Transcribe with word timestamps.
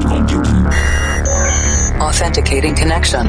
cloud 0.00 0.28
computing. 0.28 0.66
Authenticating 2.00 2.74
connection. 2.74 3.26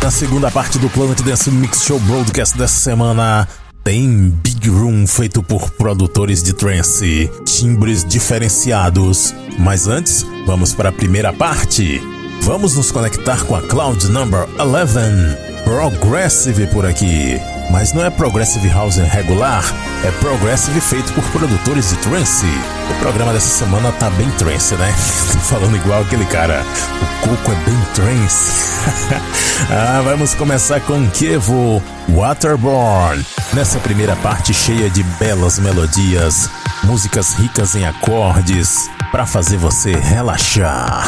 Na 0.00 0.12
segunda 0.12 0.48
parte 0.50 0.78
do 0.78 0.88
Planet 0.88 1.20
Dance 1.22 1.50
Mix 1.50 1.82
Show 1.82 1.98
Broadcast 1.98 2.56
dessa 2.56 2.78
semana, 2.78 3.48
tem 3.82 4.30
Big 4.30 4.68
Room 4.68 5.04
feito 5.04 5.42
por 5.42 5.68
produtores 5.72 6.44
de 6.44 6.52
trance, 6.52 7.28
timbres 7.44 8.04
diferenciados. 8.04 9.34
Mas 9.58 9.88
antes, 9.88 10.24
vamos 10.46 10.72
para 10.72 10.90
a 10.90 10.92
primeira 10.92 11.32
parte. 11.32 12.00
Vamos 12.42 12.76
nos 12.76 12.92
conectar 12.92 13.44
com 13.44 13.56
a 13.56 13.62
Cloud 13.62 14.08
Number 14.08 14.46
11, 14.60 15.00
Progressive 15.64 16.68
por 16.68 16.86
aqui. 16.86 17.40
Mas 17.70 17.92
não 17.92 18.04
é 18.04 18.10
Progressive 18.10 18.68
House 18.68 18.96
regular, 18.96 19.64
é 20.04 20.10
Progressive 20.12 20.80
feito 20.80 21.12
por 21.12 21.24
produtores 21.30 21.90
de 21.90 21.96
trance. 21.96 22.46
O 22.90 22.94
programa 23.00 23.32
dessa 23.32 23.64
semana 23.64 23.90
tá 23.92 24.08
bem 24.10 24.30
trance, 24.32 24.74
né? 24.76 24.94
Tô 25.32 25.38
falando 25.40 25.76
igual 25.76 26.02
aquele 26.02 26.24
cara. 26.26 26.64
O 27.24 27.28
coco 27.28 27.52
é 27.52 27.54
bem 27.64 27.78
trance. 27.94 28.86
ah, 29.70 30.00
vamos 30.04 30.34
começar 30.34 30.80
com 30.80 31.08
Kevo 31.10 31.82
Waterborne. 32.08 33.24
Nessa 33.52 33.78
primeira 33.78 34.14
parte 34.16 34.54
cheia 34.54 34.88
de 34.88 35.02
belas 35.02 35.58
melodias, 35.58 36.48
músicas 36.84 37.34
ricas 37.34 37.74
em 37.74 37.84
acordes, 37.84 38.88
para 39.10 39.26
fazer 39.26 39.56
você 39.56 39.92
relaxar. 39.92 41.06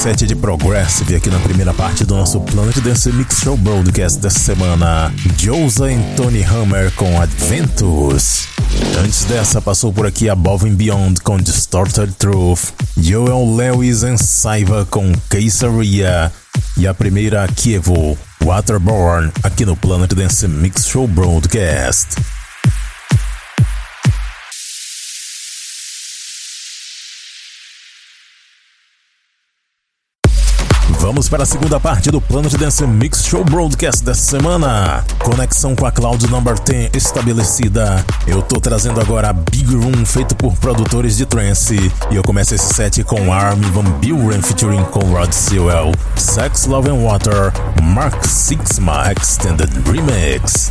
Set 0.00 0.26
de 0.26 0.34
Progressive 0.34 1.14
aqui 1.14 1.28
na 1.28 1.38
primeira 1.40 1.74
parte 1.74 2.06
do 2.06 2.16
nosso 2.16 2.40
Planet 2.40 2.74
Dance 2.78 3.12
Mix 3.12 3.40
Show 3.40 3.54
Broadcast 3.54 4.18
dessa 4.18 4.38
semana, 4.38 5.12
Josa 5.36 5.92
e 5.92 5.98
Tony 6.16 6.42
Hammer 6.42 6.90
com 6.92 7.20
Adventus. 7.20 8.48
Antes 8.98 9.24
dessa, 9.24 9.60
passou 9.60 9.92
por 9.92 10.06
aqui 10.06 10.30
Above 10.30 10.70
and 10.70 10.74
Beyond 10.74 11.20
com 11.20 11.36
Distorted 11.36 12.14
Truth, 12.14 12.70
Joel 12.96 13.54
Lewis 13.54 14.02
e 14.02 14.16
Saiva 14.16 14.86
com 14.90 15.12
Caesarea 15.28 16.32
e 16.78 16.86
a 16.86 16.94
primeira 16.94 17.46
Kievo, 17.48 18.16
Waterborne, 18.42 19.30
aqui 19.42 19.66
no 19.66 19.76
Planet 19.76 20.14
Dance 20.14 20.48
Mix 20.48 20.86
Show 20.86 21.06
Broadcast. 21.06 22.39
Vamos 31.10 31.28
para 31.28 31.42
a 31.42 31.46
segunda 31.46 31.80
parte 31.80 32.08
do 32.08 32.20
Planet 32.20 32.54
Dance 32.54 32.86
Mix 32.86 33.24
Show 33.24 33.42
Broadcast 33.44 34.04
dessa 34.04 34.38
semana. 34.38 35.04
Conexão 35.18 35.74
com 35.74 35.84
a 35.84 35.90
Cloud 35.90 36.24
Number 36.30 36.56
10 36.56 36.92
estabelecida. 36.94 38.04
Eu 38.28 38.40
tô 38.42 38.60
trazendo 38.60 39.00
agora 39.00 39.30
a 39.30 39.32
Big 39.32 39.74
Room 39.74 40.06
feito 40.06 40.36
por 40.36 40.54
produtores 40.58 41.16
de 41.16 41.26
trance. 41.26 41.92
E 42.12 42.14
eu 42.14 42.22
começo 42.22 42.54
esse 42.54 42.72
set 42.72 43.02
com 43.02 43.32
Armin 43.32 43.72
Van 43.72 43.82
Buren 43.82 44.40
featuring 44.40 44.84
com 44.84 45.00
Rod 45.00 45.32
Sewell. 45.32 45.90
Sex, 46.14 46.66
Love 46.66 46.90
and 46.90 47.02
Water, 47.02 47.52
Mark 47.82 48.24
Sixma 48.24 49.10
Extended 49.10 49.68
Remix. 49.90 50.70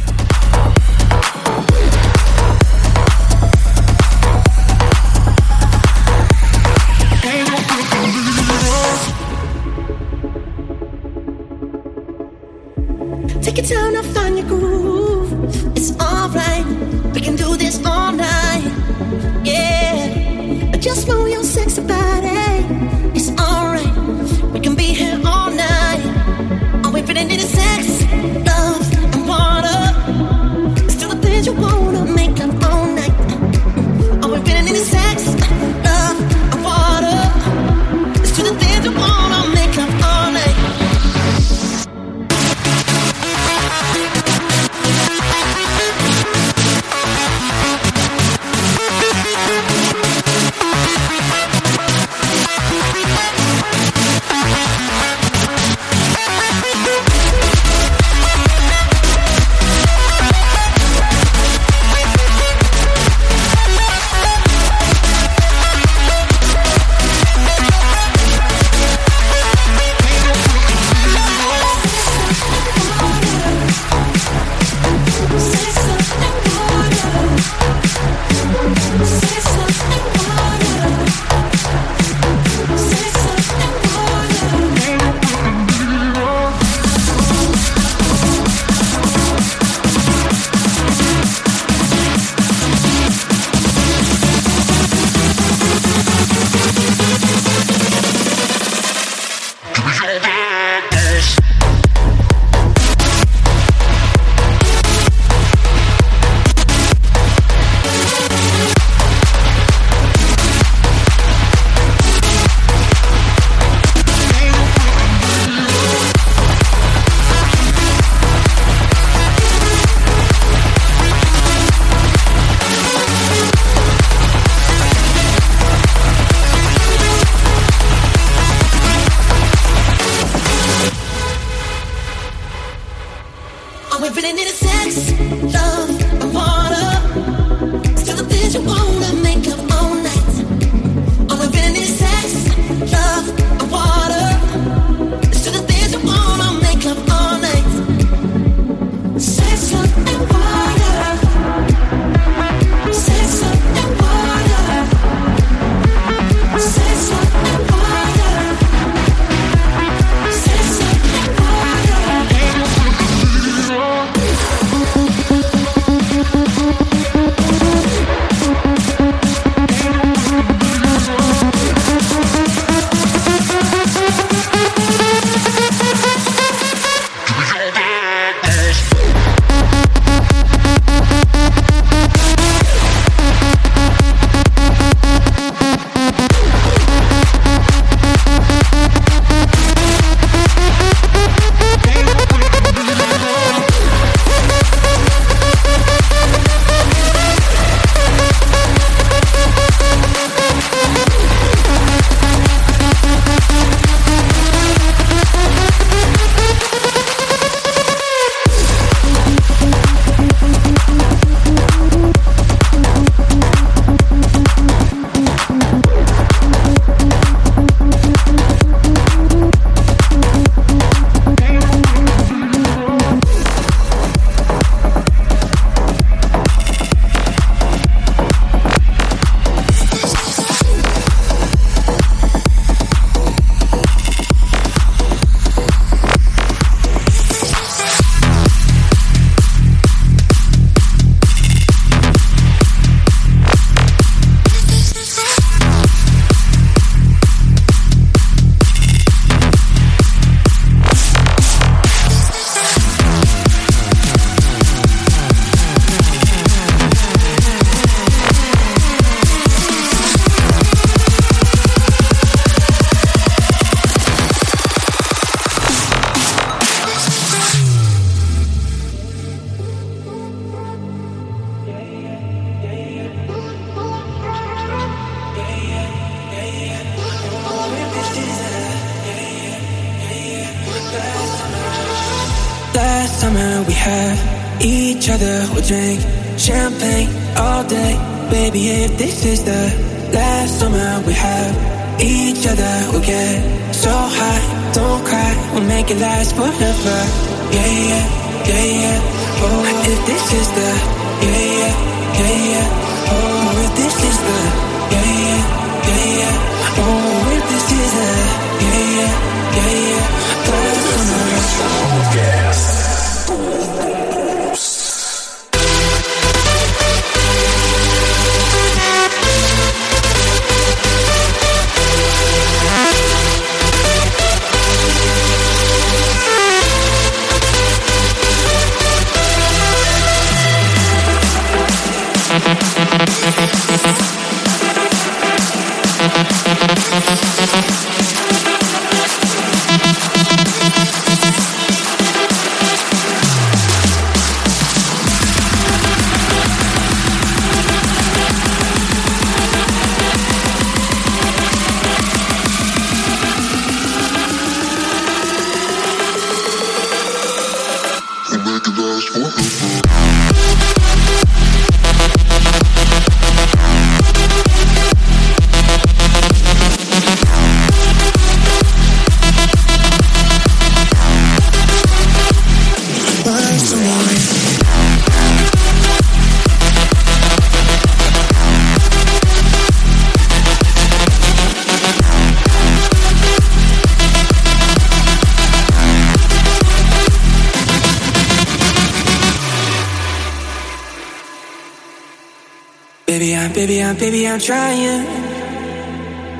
Trying 394.39 395.05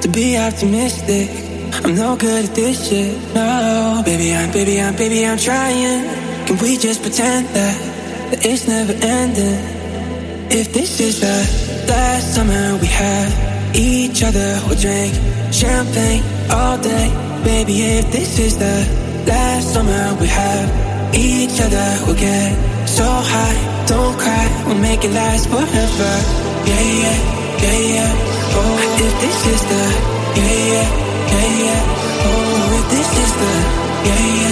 to 0.01 0.07
be 0.07 0.37
optimistic. 0.37 1.29
I'm 1.83 1.95
no 1.95 2.15
good 2.15 2.45
at 2.45 2.55
this 2.55 2.89
shit, 2.89 3.13
no. 3.35 4.01
Baby, 4.05 4.33
I'm, 4.33 4.51
baby, 4.51 4.81
I'm, 4.81 4.95
baby, 4.95 5.25
I'm 5.25 5.37
trying. 5.37 6.07
Can 6.47 6.57
we 6.59 6.77
just 6.77 7.01
pretend 7.01 7.47
that, 7.49 8.31
that 8.31 8.45
it's 8.45 8.67
never 8.67 8.93
ending? 8.93 9.59
If 10.49 10.71
this 10.73 10.99
is 11.01 11.19
the 11.19 11.43
last 11.91 12.35
summer 12.35 12.77
we 12.81 12.87
have 12.87 13.75
each 13.75 14.23
other, 14.23 14.59
we'll 14.65 14.79
drink 14.79 15.13
champagne 15.53 16.23
all 16.49 16.77
day. 16.77 17.11
Baby, 17.43 17.81
if 17.99 18.11
this 18.11 18.39
is 18.39 18.57
the 18.57 18.87
last 19.27 19.73
summer 19.73 20.15
we 20.19 20.27
have 20.27 21.13
each 21.13 21.59
other, 21.59 22.05
we'll 22.07 22.15
get 22.15 22.55
so 22.87 23.03
high. 23.05 23.85
Don't 23.87 24.17
cry, 24.17 24.63
we'll 24.65 24.79
make 24.79 25.03
it 25.03 25.11
last 25.11 25.49
forever. 25.49 26.11
Yeah, 26.65 26.81
yeah, 27.03 27.38
yeah, 27.63 27.79
yeah. 27.95 28.11
Oh, 28.59 29.03
if 29.05 29.13
this 29.21 29.39
is 29.53 29.61
the 29.71 29.83
yeah, 30.39 30.55
yeah, 30.73 30.87
yeah, 31.31 31.49
yeah. 31.65 31.81
Oh, 32.27 32.77
if 32.79 32.85
this 32.93 33.09
is 33.23 33.31
the 33.41 33.53
yeah, 34.07 34.23
yeah, 34.39 34.48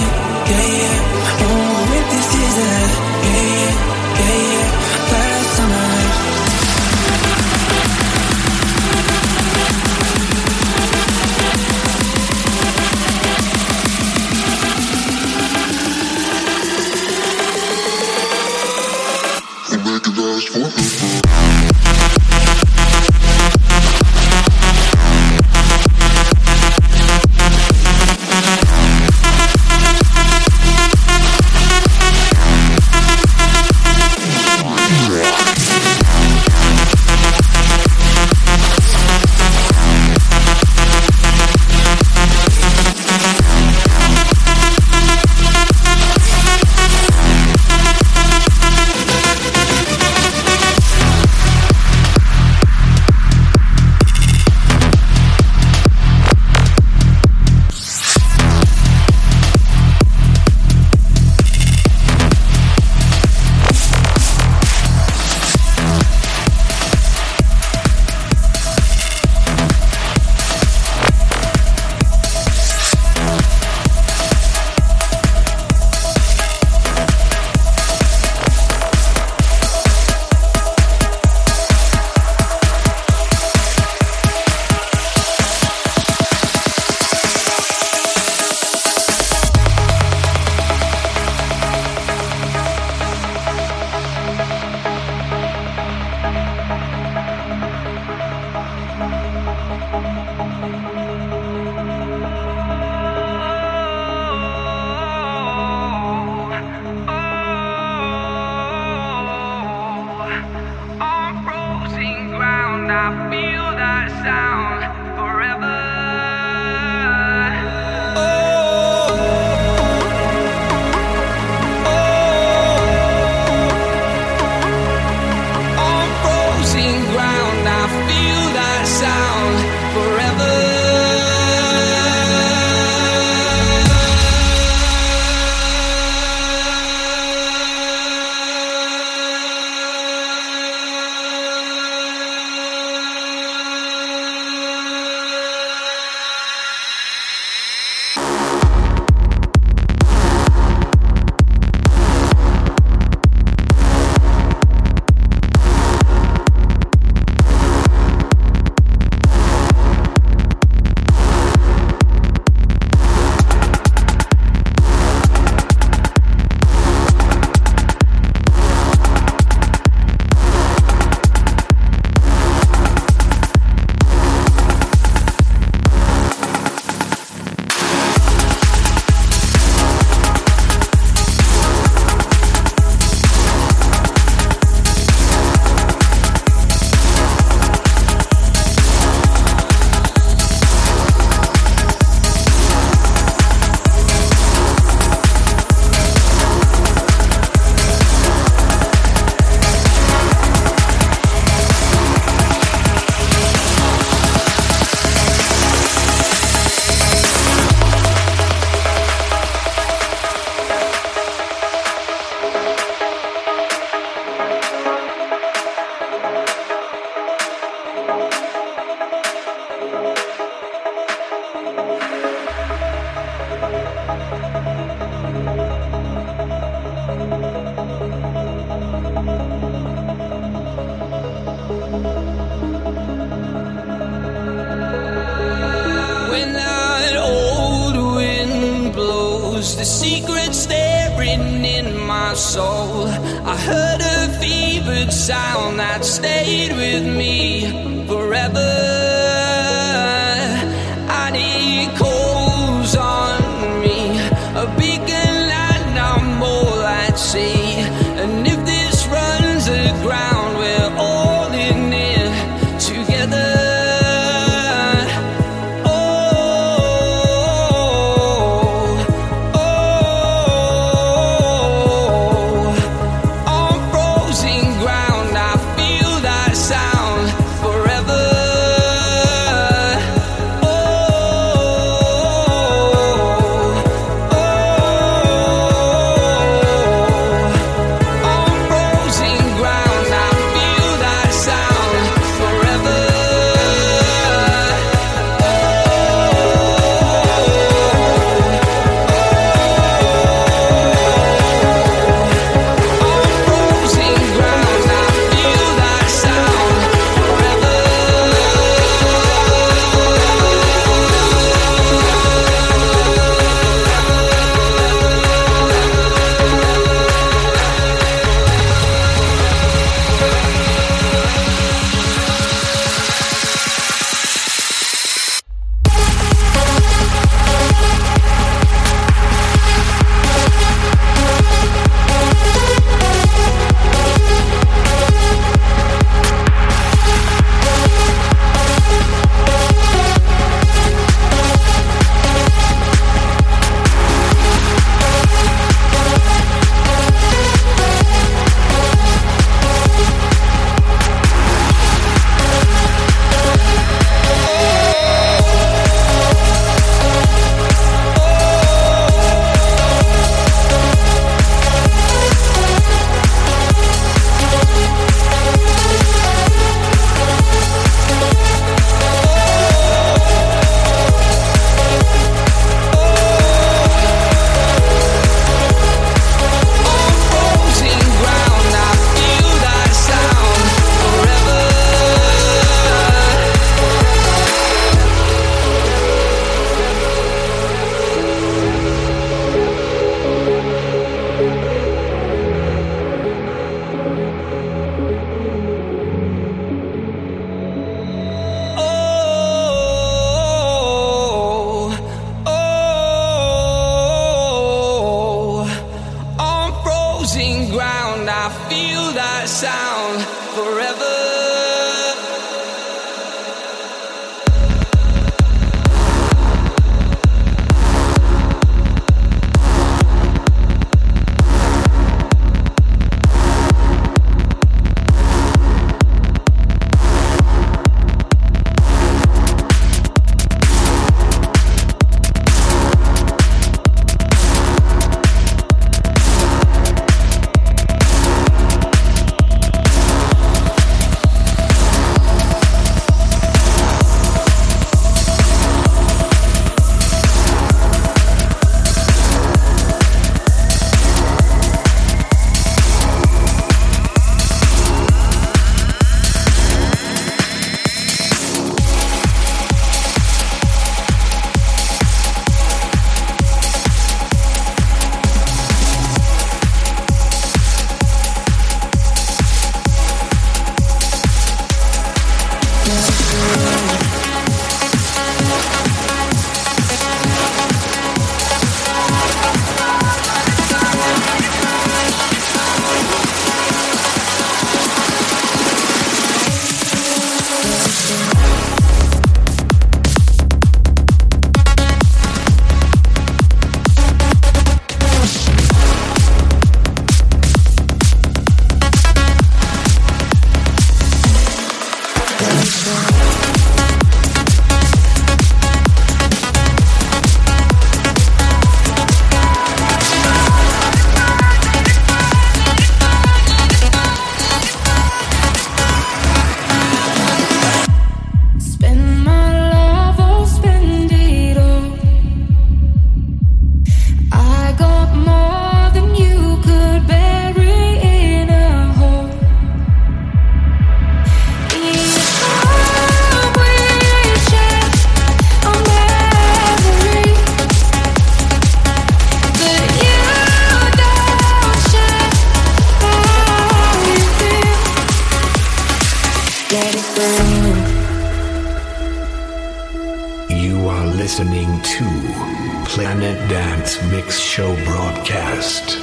Dance 553.88 554.12
Mix 554.12 554.38
Show 554.38 554.74
broadcast. 554.84 555.96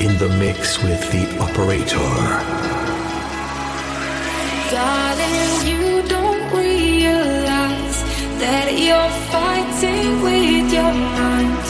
In 0.00 0.16
the 0.18 0.28
mix 0.38 0.80
with 0.84 1.02
the 1.10 1.24
operator. 1.42 2.10
Darling, 4.70 5.66
you 5.66 6.06
don't 6.14 6.44
realize 6.54 7.98
that 8.38 8.68
you're 8.78 9.14
fighting 9.34 10.22
with 10.22 10.72
your 10.78 10.94
mind. 11.18 11.64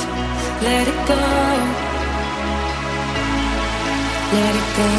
Let 0.69 0.85
it 0.93 1.01
go. 1.09 1.25
Let 4.37 4.55
it 4.61 4.69
go. 4.77 4.91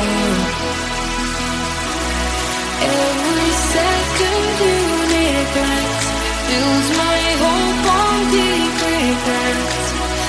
Every 2.89 3.51
second 3.76 4.45
you 4.66 4.82
neglect, 5.13 6.03
lose 6.49 6.89
my 6.97 7.22
hope 7.43 7.86
on 8.01 8.18
deep 8.34 8.76
regret. 8.82 9.84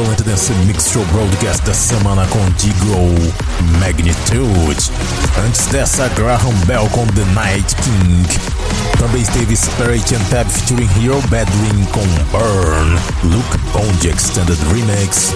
Planet 0.00 0.22
Dance 0.22 0.50
Mix 0.64 0.88
Show 0.88 1.04
Broadcast 1.12 1.62
dessa 1.62 1.94
semana 1.94 2.26
com 2.28 2.38
Digrow 2.56 3.12
Magnitude. 3.78 4.90
Antes 5.44 5.66
dessa, 5.66 6.08
Graham 6.08 6.54
Bell 6.64 6.88
com 6.88 7.06
The 7.08 7.24
Night 7.34 7.76
King. 7.76 8.26
Também 8.98 9.20
esteve 9.20 9.54
Spirit 9.54 10.14
and 10.14 10.24
Tab 10.30 10.48
featuring 10.48 10.88
Hero 10.98 11.20
Bedouin 11.28 11.84
com 11.92 12.00
Burn. 12.32 12.98
Luke 13.24 13.58
Bond 13.74 14.08
Extended 14.08 14.58
Remix. 14.72 15.34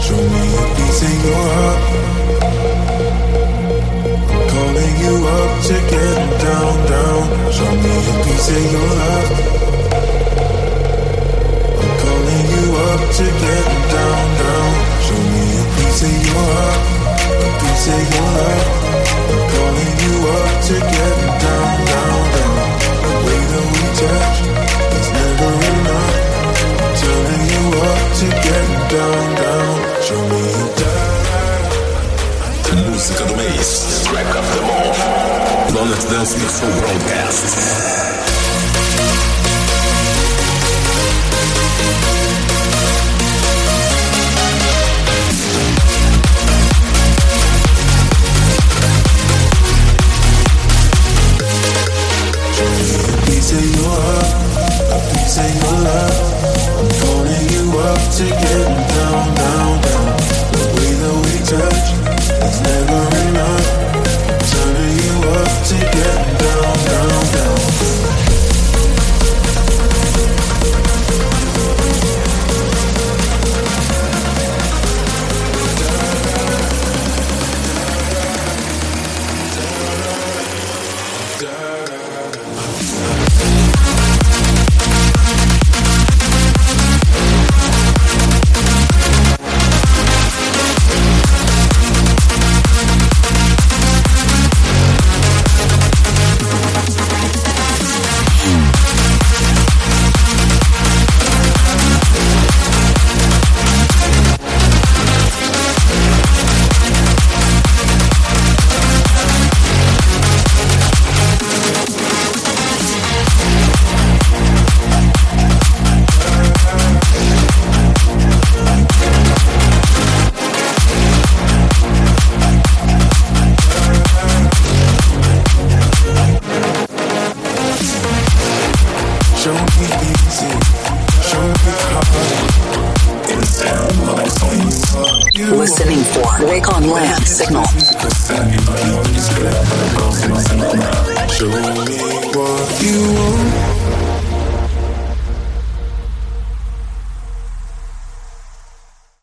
Show 0.00 0.16
me 0.16 0.50
your 16.08 16.44
heart, 16.56 16.80
a 17.44 17.50
piece 17.60 17.86
of 17.92 18.00
your 18.12 18.28
love. 18.36 18.66
Calling 19.52 19.94
you 20.04 20.14
up 20.32 20.52
to 20.68 20.76
get 20.80 21.16
down, 21.44 21.70
down, 21.90 22.20
down. 22.34 22.56
The 23.04 23.12
way 23.24 23.40
that 23.50 23.66
we 23.72 23.82
touch 24.00 24.36
is 24.96 25.08
never 25.12 25.50
enough. 25.70 26.16
I'm 26.80 26.92
turning 27.00 27.44
you 27.52 27.64
up 27.88 28.02
to 28.20 28.26
get 28.46 28.68
down, 28.94 29.26
down. 29.40 29.72
Show 30.00 30.22
me 30.28 30.40
a 30.40 30.80
Música 33.00 33.24
do 33.24 33.36
mês. 33.36 34.02
Track 34.04 34.26
of 34.36 34.54
the 34.54 34.62
month. 34.62 35.72
Planet 35.72 36.10
Dance 36.10 36.36
Mix 36.36 36.60
Broadcast. 36.60 38.19